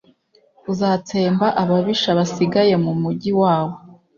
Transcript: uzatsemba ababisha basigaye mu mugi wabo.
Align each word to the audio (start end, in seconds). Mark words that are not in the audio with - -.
uzatsemba 0.71 1.47
ababisha 1.61 2.09
basigaye 2.17 2.73
mu 2.83 2.91
mugi 3.01 3.31
wabo. 3.41 3.75